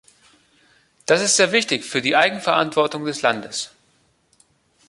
Das 1.05 1.21
ist 1.21 1.35
sehr 1.37 1.51
wichtig 1.51 1.85
für 1.85 2.01
die 2.01 2.15
Eigenverantwortung 2.15 3.05
des 3.05 3.21
Landes. 3.21 3.69